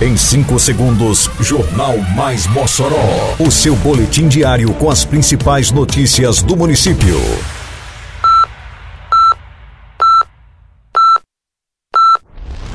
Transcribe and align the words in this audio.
Em 0.00 0.16
5 0.16 0.58
segundos, 0.58 1.30
Jornal 1.38 1.96
Mais 2.16 2.48
Mossoró. 2.48 3.36
O 3.38 3.48
seu 3.48 3.76
boletim 3.76 4.26
diário 4.26 4.74
com 4.74 4.90
as 4.90 5.04
principais 5.04 5.70
notícias 5.70 6.42
do 6.42 6.56
município. 6.56 7.16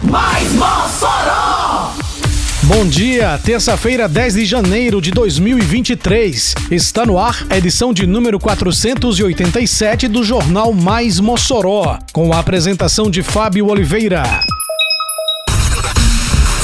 Mais 0.02 0.50
Mossoró! 0.54 1.92
Bom 2.64 2.86
dia, 2.86 3.38
terça-feira, 3.44 4.08
10 4.08 4.36
de 4.36 4.46
janeiro 4.46 5.02
de 5.02 5.12
2023. 5.12 6.56
Está 6.72 7.06
no 7.06 7.20
ar 7.20 7.46
a 7.50 7.58
edição 7.58 7.92
de 7.92 8.08
número 8.08 8.40
487 8.40 10.08
do 10.08 10.24
Jornal 10.24 10.72
Mais 10.72 11.20
Mossoró, 11.20 12.00
com 12.14 12.32
a 12.32 12.40
apresentação 12.40 13.12
de 13.12 13.22
Fábio 13.22 13.68
Oliveira. 13.68 14.24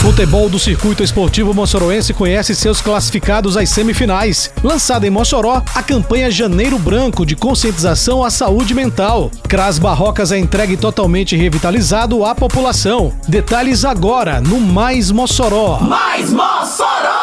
Futebol 0.06 0.48
do 0.48 0.60
Circuito 0.60 1.02
Esportivo 1.02 1.52
Mossoroense 1.52 2.14
conhece 2.14 2.54
seus 2.54 2.80
classificados 2.80 3.58
às 3.58 3.70
semifinais. 3.70 4.52
Lançada 4.64 5.08
em 5.08 5.10
Mossoró, 5.10 5.64
a 5.74 5.82
campanha 5.82 6.30
Janeiro 6.30 6.78
Branco 6.78 7.26
de 7.26 7.36
conscientização 7.36 8.24
à 8.24 8.30
saúde 8.30 8.76
mental. 8.76 9.32
Cras 9.50 9.80
Barrocas 9.80 10.32
é 10.32 10.38
entregue 10.38 10.78
totalmente 10.78 11.36
revitalizado 11.36 12.24
à 12.24 12.36
população. 12.36 13.14
Detalhes 13.28 13.84
agora 13.84 14.40
no 14.40 14.60
Mais 14.60 15.10
Mossoró. 15.10 15.80
Mais 15.80 16.30
Mossoró! 16.30 17.15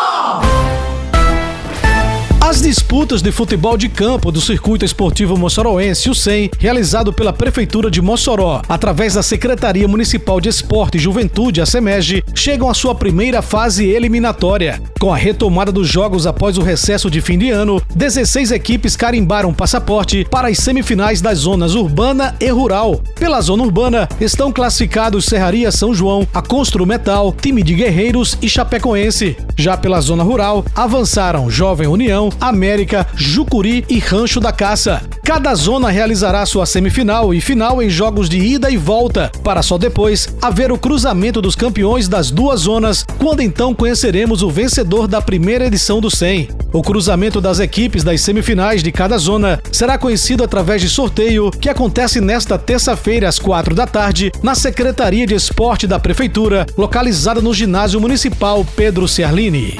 As 2.52 2.60
disputas 2.60 3.22
de 3.22 3.32
futebol 3.32 3.78
de 3.78 3.88
campo 3.88 4.30
do 4.30 4.38
Circuito 4.38 4.84
Esportivo 4.84 5.38
Mossoroense, 5.38 6.10
o 6.10 6.14
SEM, 6.14 6.50
realizado 6.58 7.10
pela 7.10 7.32
Prefeitura 7.32 7.90
de 7.90 8.02
Mossoró, 8.02 8.60
através 8.68 9.14
da 9.14 9.22
Secretaria 9.22 9.88
Municipal 9.88 10.38
de 10.38 10.50
Esporte 10.50 10.98
e 10.98 11.00
Juventude, 11.00 11.62
a 11.62 11.66
SEMEG, 11.66 12.22
chegam 12.34 12.68
à 12.68 12.74
sua 12.74 12.94
primeira 12.94 13.40
fase 13.40 13.86
eliminatória. 13.86 14.82
Com 15.00 15.10
a 15.10 15.16
retomada 15.16 15.72
dos 15.72 15.88
jogos 15.88 16.26
após 16.26 16.58
o 16.58 16.62
recesso 16.62 17.10
de 17.10 17.22
fim 17.22 17.38
de 17.38 17.48
ano, 17.48 17.80
16 17.96 18.52
equipes 18.52 18.96
carimbaram 18.96 19.54
passaporte 19.54 20.26
para 20.30 20.48
as 20.48 20.58
semifinais 20.58 21.22
das 21.22 21.38
zonas 21.38 21.74
urbana 21.74 22.36
e 22.38 22.50
rural. 22.50 23.00
Pela 23.18 23.40
zona 23.40 23.62
urbana, 23.62 24.06
estão 24.20 24.52
classificados 24.52 25.24
Serraria 25.24 25.72
São 25.72 25.94
João, 25.94 26.28
a 26.34 26.42
Constru 26.42 26.84
Metal, 26.84 27.32
Time 27.32 27.62
de 27.62 27.72
Guerreiros 27.72 28.36
e 28.42 28.48
Chapecoense. 28.48 29.38
Já 29.56 29.74
pela 29.74 30.02
zona 30.02 30.22
rural, 30.22 30.66
avançaram 30.74 31.50
Jovem 31.50 31.88
União, 31.88 32.28
América, 32.42 33.06
Jucuri 33.14 33.84
e 33.88 34.00
Rancho 34.00 34.40
da 34.40 34.52
Caça. 34.52 35.00
Cada 35.24 35.54
zona 35.54 35.88
realizará 35.88 36.44
sua 36.44 36.66
semifinal 36.66 37.32
e 37.32 37.40
final 37.40 37.80
em 37.80 37.88
jogos 37.88 38.28
de 38.28 38.38
ida 38.38 38.68
e 38.68 38.76
volta, 38.76 39.30
para 39.44 39.62
só 39.62 39.78
depois 39.78 40.28
haver 40.42 40.72
o 40.72 40.78
cruzamento 40.78 41.40
dos 41.40 41.54
campeões 41.54 42.08
das 42.08 42.32
duas 42.32 42.62
zonas, 42.62 43.06
quando 43.18 43.40
então 43.40 43.72
conheceremos 43.72 44.42
o 44.42 44.50
vencedor 44.50 45.06
da 45.06 45.22
primeira 45.22 45.66
edição 45.66 46.00
do 46.00 46.10
100. 46.10 46.48
O 46.72 46.82
cruzamento 46.82 47.40
das 47.40 47.60
equipes 47.60 48.02
das 48.02 48.20
semifinais 48.22 48.82
de 48.82 48.90
cada 48.90 49.16
zona 49.18 49.62
será 49.70 49.96
conhecido 49.96 50.42
através 50.42 50.82
de 50.82 50.88
sorteio 50.88 51.50
que 51.50 51.68
acontece 51.68 52.20
nesta 52.20 52.58
terça-feira 52.58 53.28
às 53.28 53.38
quatro 53.38 53.74
da 53.74 53.86
tarde 53.86 54.32
na 54.42 54.56
Secretaria 54.56 55.26
de 55.26 55.34
Esporte 55.34 55.86
da 55.86 56.00
Prefeitura, 56.00 56.66
localizada 56.76 57.40
no 57.40 57.54
Ginásio 57.54 58.00
Municipal 58.00 58.66
Pedro 58.74 59.06
Ciarlini. 59.06 59.76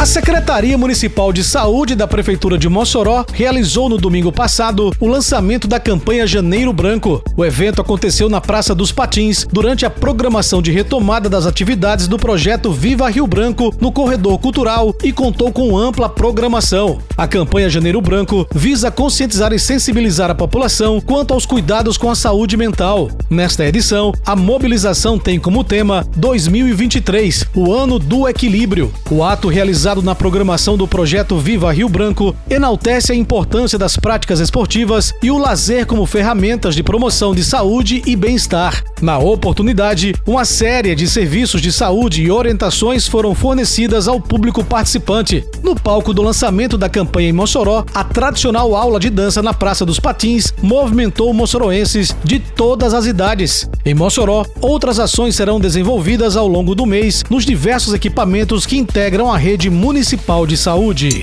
A 0.00 0.06
Secretaria 0.06 0.78
Municipal 0.78 1.30
de 1.30 1.44
Saúde 1.44 1.94
da 1.94 2.08
Prefeitura 2.08 2.56
de 2.56 2.70
Mossoró 2.70 3.22
realizou 3.34 3.86
no 3.86 3.98
domingo 3.98 4.32
passado 4.32 4.90
o 4.98 5.06
lançamento 5.06 5.68
da 5.68 5.78
campanha 5.78 6.26
Janeiro 6.26 6.72
Branco. 6.72 7.22
O 7.36 7.44
evento 7.44 7.82
aconteceu 7.82 8.26
na 8.26 8.40
Praça 8.40 8.74
dos 8.74 8.90
Patins 8.90 9.46
durante 9.52 9.84
a 9.84 9.90
programação 9.90 10.62
de 10.62 10.72
retomada 10.72 11.28
das 11.28 11.44
atividades 11.44 12.08
do 12.08 12.18
projeto 12.18 12.72
Viva 12.72 13.10
Rio 13.10 13.26
Branco 13.26 13.74
no 13.78 13.92
Corredor 13.92 14.38
Cultural 14.38 14.94
e 15.04 15.12
contou 15.12 15.52
com 15.52 15.76
ampla 15.76 16.08
programação. 16.08 17.02
A 17.14 17.28
campanha 17.28 17.68
Janeiro 17.68 18.00
Branco 18.00 18.48
visa 18.54 18.90
conscientizar 18.90 19.52
e 19.52 19.58
sensibilizar 19.58 20.30
a 20.30 20.34
população 20.34 20.98
quanto 20.98 21.34
aos 21.34 21.44
cuidados 21.44 21.98
com 21.98 22.10
a 22.10 22.14
saúde 22.14 22.56
mental. 22.56 23.10
Nesta 23.28 23.66
edição, 23.66 24.14
a 24.24 24.34
mobilização 24.34 25.18
tem 25.18 25.38
como 25.38 25.62
tema 25.62 26.06
2023, 26.16 27.44
o 27.54 27.74
ano 27.74 27.98
do 27.98 28.26
equilíbrio. 28.26 28.90
O 29.10 29.22
ato 29.22 29.48
realizado 29.48 29.89
na 29.96 30.14
programação 30.14 30.76
do 30.76 30.86
projeto 30.86 31.36
Viva 31.36 31.72
Rio 31.72 31.88
Branco 31.88 32.36
enaltece 32.48 33.10
a 33.10 33.14
importância 33.14 33.76
das 33.76 33.96
práticas 33.96 34.38
esportivas 34.38 35.12
e 35.20 35.32
o 35.32 35.36
lazer 35.36 35.84
como 35.84 36.06
ferramentas 36.06 36.76
de 36.76 36.82
promoção 36.84 37.34
de 37.34 37.42
saúde 37.42 38.00
e 38.06 38.14
bem-estar. 38.14 38.84
Na 39.02 39.18
oportunidade, 39.18 40.14
uma 40.24 40.44
série 40.44 40.94
de 40.94 41.08
serviços 41.08 41.60
de 41.60 41.72
saúde 41.72 42.22
e 42.22 42.30
orientações 42.30 43.08
foram 43.08 43.34
fornecidas 43.34 44.06
ao 44.06 44.20
público 44.20 44.62
participante. 44.62 45.44
No 45.62 45.74
palco 45.74 46.14
do 46.14 46.22
lançamento 46.22 46.78
da 46.78 46.88
campanha 46.88 47.28
em 47.28 47.32
Mossoró, 47.32 47.84
a 47.92 48.04
tradicional 48.04 48.76
aula 48.76 49.00
de 49.00 49.10
dança 49.10 49.42
na 49.42 49.52
Praça 49.52 49.84
dos 49.84 49.98
Patins 49.98 50.54
movimentou 50.62 51.34
moçoroenses 51.34 52.14
de 52.22 52.38
todas 52.38 52.94
as 52.94 53.06
idades. 53.06 53.68
Em 53.84 53.94
Mossoró, 53.94 54.46
outras 54.60 55.00
ações 55.00 55.34
serão 55.34 55.58
desenvolvidas 55.58 56.36
ao 56.36 56.46
longo 56.46 56.74
do 56.74 56.86
mês 56.86 57.24
nos 57.28 57.44
diversos 57.44 57.92
equipamentos 57.92 58.66
que 58.66 58.76
integram 58.76 59.32
a 59.32 59.36
rede 59.36 59.68
municipal 59.80 60.46
de 60.46 60.58
saúde. 60.58 61.22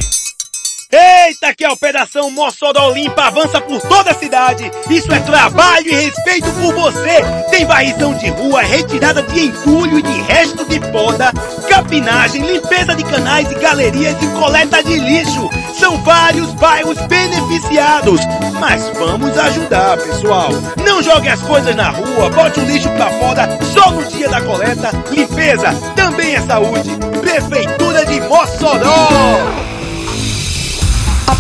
Eita, 0.92 1.54
que 1.56 1.64
a 1.64 1.72
Operação 1.72 2.32
Mossoró 2.32 2.90
Limpa 2.90 3.26
avança 3.26 3.62
por 3.62 3.80
toda 3.82 4.10
a 4.10 4.16
cidade. 4.16 4.72
Isso 4.90 5.14
é 5.14 5.20
trabalho 5.20 5.88
e 5.88 5.94
respeito 5.94 6.50
por 6.54 6.74
você. 6.74 7.22
Tem 7.52 7.66
varrição 7.66 8.18
de 8.18 8.30
rua, 8.30 8.64
retirada 8.64 9.22
de 9.22 9.42
entulho 9.42 10.00
e 10.00 10.02
de 10.02 10.22
resto 10.24 10.66
de 10.66 10.80
poda, 10.92 11.32
capinagem, 11.70 12.42
limpeza 12.42 12.96
de 12.96 13.04
canais 13.04 13.52
e 13.52 13.56
galerias 13.56 14.16
e 14.24 14.28
coleta 14.40 14.82
de 14.82 14.98
lixo. 14.98 15.50
São 15.78 15.98
vários 16.04 16.52
bairros 16.54 16.98
beneficiados. 17.08 18.22
Mas 18.60 18.90
vamos 18.98 19.38
ajudar, 19.38 19.98
pessoal. 19.98 20.50
Não 20.86 21.02
jogue 21.02 21.30
as 21.30 21.42
coisas 21.42 21.76
na 21.76 21.90
rua, 21.90 22.30
bote 22.30 22.60
o 22.60 22.66
lixo 22.66 22.90
pra 22.92 23.10
fora 23.12 23.48
só 23.74 23.92
no 23.92 24.04
dia 24.06 24.28
da 24.28 24.42
coleta. 24.42 24.92
Limpeza 25.12 25.74
também 25.96 26.36
é 26.36 26.42
saúde. 26.42 26.90
Prefeitura 27.22 28.06
de 28.06 28.20
Mossoró. 28.22 29.37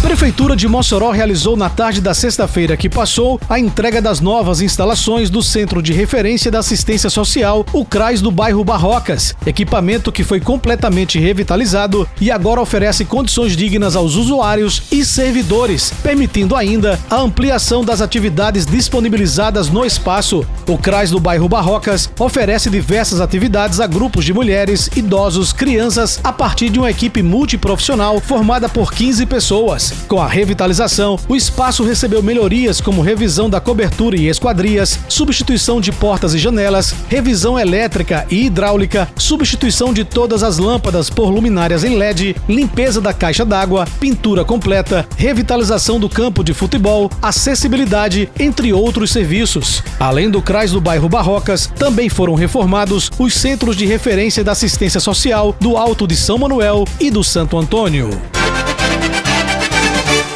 A 0.07 0.09
Prefeitura 0.09 0.55
de 0.55 0.69
Mossoró 0.69 1.11
realizou 1.11 1.57
na 1.57 1.69
tarde 1.69 1.99
da 1.99 2.13
sexta-feira 2.13 2.77
que 2.77 2.87
passou 2.87 3.37
a 3.49 3.59
entrega 3.59 4.01
das 4.01 4.21
novas 4.21 4.61
instalações 4.61 5.29
do 5.29 5.43
Centro 5.43 5.81
de 5.81 5.91
Referência 5.91 6.49
da 6.49 6.59
Assistência 6.59 7.09
Social, 7.09 7.65
o 7.73 7.83
CRAS 7.83 8.21
do 8.21 8.31
bairro 8.31 8.63
Barrocas, 8.63 9.35
equipamento 9.45 10.09
que 10.09 10.23
foi 10.23 10.39
completamente 10.39 11.19
revitalizado 11.19 12.07
e 12.21 12.31
agora 12.31 12.61
oferece 12.61 13.03
condições 13.03 13.57
dignas 13.57 13.97
aos 13.97 14.15
usuários 14.15 14.83
e 14.93 15.03
servidores, 15.03 15.91
permitindo 16.01 16.55
ainda 16.55 16.97
a 17.09 17.17
ampliação 17.17 17.83
das 17.83 17.99
atividades 17.99 18.65
disponibilizadas 18.65 19.67
no 19.67 19.83
espaço. 19.83 20.47
O 20.69 20.77
CRAS 20.77 21.11
do 21.11 21.19
bairro 21.19 21.49
Barrocas 21.49 22.09
oferece 22.17 22.69
diversas 22.69 23.19
atividades 23.19 23.81
a 23.81 23.85
grupos 23.85 24.23
de 24.23 24.33
mulheres, 24.33 24.89
idosos, 24.95 25.51
crianças, 25.51 26.17
a 26.23 26.31
partir 26.31 26.69
de 26.69 26.79
uma 26.79 26.89
equipe 26.89 27.21
multiprofissional 27.21 28.21
formada 28.21 28.69
por 28.69 28.93
15 28.93 29.25
pessoas. 29.25 29.97
Com 30.07 30.21
a 30.21 30.27
revitalização, 30.27 31.19
o 31.27 31.35
espaço 31.35 31.83
recebeu 31.83 32.23
melhorias 32.23 32.79
como 32.79 33.01
revisão 33.01 33.49
da 33.49 33.59
cobertura 33.59 34.15
e 34.15 34.29
esquadrias, 34.29 34.97
substituição 35.09 35.81
de 35.81 35.91
portas 35.91 36.33
e 36.33 36.37
janelas, 36.37 36.95
revisão 37.09 37.59
elétrica 37.59 38.25
e 38.31 38.45
hidráulica, 38.45 39.09
substituição 39.17 39.91
de 39.91 40.05
todas 40.05 40.43
as 40.43 40.59
lâmpadas 40.59 41.09
por 41.09 41.29
luminárias 41.29 41.83
em 41.83 41.97
LED, 41.97 42.37
limpeza 42.47 43.01
da 43.01 43.13
caixa 43.13 43.43
d'água, 43.43 43.85
pintura 43.99 44.45
completa, 44.45 45.05
revitalização 45.17 45.99
do 45.99 46.07
campo 46.07 46.41
de 46.41 46.53
futebol, 46.53 47.11
acessibilidade, 47.21 48.29
entre 48.39 48.71
outros 48.71 49.11
serviços. 49.11 49.83
Além 49.99 50.29
do 50.29 50.41
CRAS 50.41 50.71
do 50.71 50.79
bairro 50.79 51.09
Barrocas, 51.09 51.67
também 51.75 52.07
foram 52.07 52.33
reformados 52.33 53.11
os 53.19 53.33
centros 53.33 53.75
de 53.75 53.85
referência 53.85 54.41
da 54.41 54.53
assistência 54.53 55.01
social 55.01 55.53
do 55.59 55.75
Alto 55.75 56.07
de 56.07 56.15
São 56.15 56.37
Manuel 56.37 56.85
e 56.97 57.11
do 57.11 57.25
Santo 57.25 57.57
Antônio. 57.57 58.36